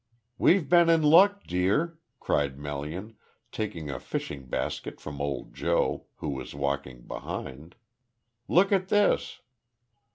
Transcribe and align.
"We've 0.39 0.67
been 0.67 0.89
in 0.89 1.03
luck, 1.03 1.43
dear," 1.43 1.99
cried 2.19 2.57
Melian, 2.57 3.17
taking 3.51 3.91
a 3.91 3.99
fishing 3.99 4.47
basket 4.47 4.99
from 4.99 5.21
old 5.21 5.53
Joe, 5.53 6.07
who 6.15 6.29
was 6.29 6.55
walking 6.55 7.03
behind. 7.05 7.75
"Look 8.47 8.71
at 8.71 8.87
this." 8.87 9.41